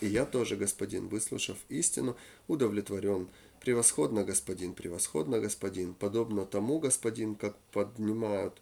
[0.00, 2.16] И я тоже, господин, выслушав истину,
[2.48, 3.28] удовлетворен.
[3.60, 8.60] Превосходно, господин, превосходно, господин, подобно тому, господин, как поднимают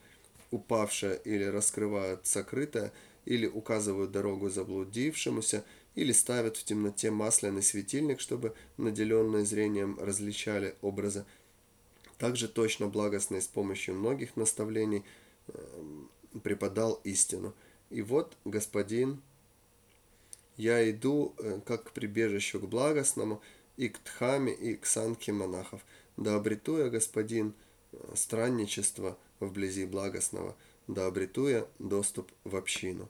[0.51, 2.93] упавшее или раскрывают сокрытое,
[3.25, 5.65] или указывают дорогу заблудившемуся,
[5.95, 11.25] или ставят в темноте масляный светильник, чтобы наделенные зрением различали образы.
[12.19, 15.05] Также точно благостный с помощью многих наставлений
[15.49, 15.83] э,
[16.43, 17.55] преподал истину.
[17.91, 19.21] И вот, господин,
[20.57, 23.43] я иду э, как к прибежищу к благостному,
[23.77, 25.85] и к Тхаме, и к Санке монахов.
[26.17, 27.55] Да обрету я, господин,
[27.93, 30.57] э, странничество вблизи благостного,
[30.89, 33.09] да обрету я доступ в общину.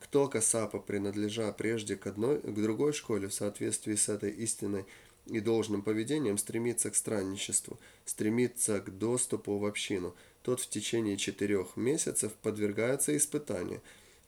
[0.00, 4.84] Кто Касапа, принадлежа прежде к, одной, к другой школе в соответствии с этой истиной
[5.26, 11.76] и должным поведением, стремится к странничеству, стремится к доступу в общину, тот в течение четырех
[11.76, 13.82] месяцев подвергается испытанию.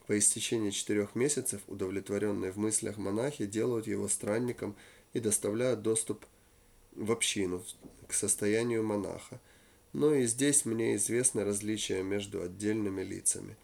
[0.07, 4.75] По истечении четырех месяцев удовлетворенные в мыслях монахи делают его странником
[5.13, 6.25] и доставляют доступ
[6.95, 7.63] в общину,
[8.07, 9.39] к состоянию монаха.
[9.93, 13.55] Но и здесь мне известно различие между отдельными лицами.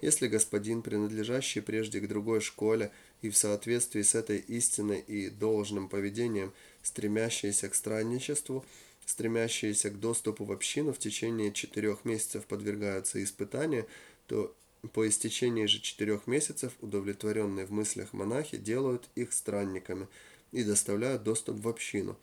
[0.00, 2.90] Если господин, принадлежащий прежде к другой школе
[3.20, 6.52] и в соответствии с этой истиной и должным поведением,
[6.82, 8.64] стремящийся к странничеству,
[9.06, 13.86] стремящиеся к доступу в общину в течение четырех месяцев подвергаются испытанию,
[14.26, 14.54] то
[14.92, 20.08] по истечении же четырех месяцев удовлетворенные в мыслях монахи делают их странниками
[20.50, 22.18] и доставляют доступ в общину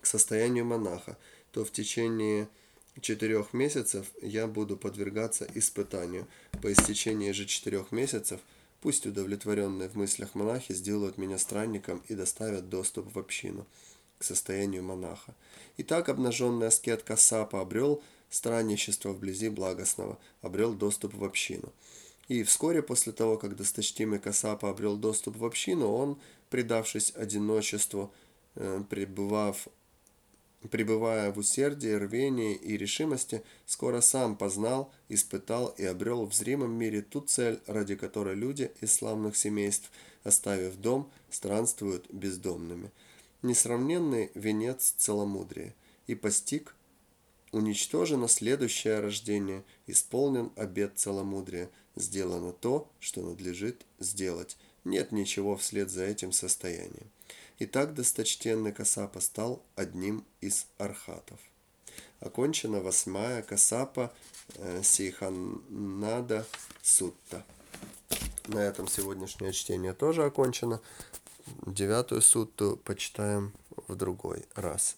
[0.00, 1.18] к состоянию монаха,
[1.56, 2.50] то в течение
[3.00, 6.26] четырех месяцев я буду подвергаться испытанию.
[6.60, 8.40] По истечении же четырех месяцев
[8.82, 13.66] пусть удовлетворенные в мыслях монахи сделают меня странником и доставят доступ в общину,
[14.18, 15.34] к состоянию монаха.
[15.78, 21.72] Итак, обнаженный аскет Кассапа обрел странничество вблизи благостного, обрел доступ в общину.
[22.28, 26.18] И вскоре после того, как досточтимый Касапа обрел доступ в общину, он,
[26.50, 28.12] предавшись одиночеству,
[28.56, 29.68] э, пребывав
[30.66, 37.02] пребывая в усердии, рвении и решимости, скоро сам познал, испытал и обрел в зримом мире
[37.02, 39.90] ту цель, ради которой люди из славных семейств,
[40.24, 42.90] оставив дом, странствуют бездомными.
[43.42, 45.74] Несравненный венец целомудрия.
[46.06, 46.74] И постиг,
[47.52, 54.56] уничтожено следующее рождение, исполнен обет целомудрия, сделано то, что надлежит сделать.
[54.84, 57.10] Нет ничего вслед за этим состоянием.
[57.58, 61.38] Итак, досточтенный Касапа стал одним из архатов.
[62.20, 64.12] Окончена восьмая Касапа
[64.56, 66.46] э, Сейханнада
[66.82, 67.46] Сутта.
[68.46, 70.82] На этом сегодняшнее чтение тоже окончено.
[71.64, 73.54] Девятую сутту почитаем
[73.88, 74.96] в другой раз.